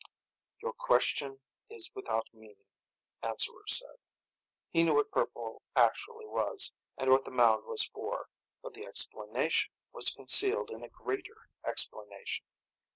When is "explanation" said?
8.87-9.69, 11.63-12.45